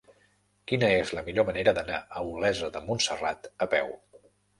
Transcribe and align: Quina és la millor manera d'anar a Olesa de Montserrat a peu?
Quina 0.69 0.87
és 1.01 1.11
la 1.17 1.23
millor 1.27 1.45
manera 1.49 1.73
d'anar 1.79 1.99
a 1.99 2.23
Olesa 2.29 2.71
de 2.79 2.81
Montserrat 2.87 3.51
a 3.67 3.69
peu? 3.75 3.93